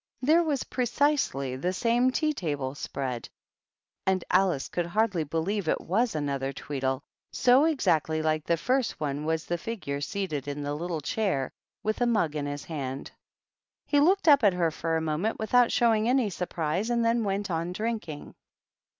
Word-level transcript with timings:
There 0.23 0.41
was 0.41 0.63
precisely 0.63 1.55
the 1.57 1.73
same 1.73 2.09
tea 2.09 2.33
table 2.33 2.73
spread, 2.73 3.29
and 4.07 4.23
Alice 4.31 4.67
could 4.67 4.87
hardly 4.87 5.23
believe 5.23 5.67
it 5.67 5.79
was 5.79 6.15
another 6.15 6.51
Tweedle, 6.51 7.03
so 7.31 7.65
exactly 7.65 8.19
like 8.23 8.43
the 8.43 8.57
first 8.57 8.99
one 8.99 9.25
was 9.25 9.45
the 9.45 9.59
figure 9.59 10.01
seated 10.01 10.47
in 10.47 10.63
the 10.63 10.73
little 10.73 11.01
chair 11.01 11.51
with 11.83 12.01
a 12.01 12.07
mug 12.07 12.35
in 12.35 12.47
his 12.47 12.63
hand. 12.63 13.11
He 13.85 13.99
looked 13.99 14.27
up 14.27 14.43
at 14.43 14.55
her 14.55 14.71
for 14.71 14.97
a 14.97 15.01
moment 15.01 15.37
without 15.37 15.71
showing 15.71 16.09
any 16.09 16.31
surprise, 16.31 16.89
and 16.89 17.05
then 17.05 17.23
went 17.23 17.51
on 17.51 17.71
drinking. 17.71 18.33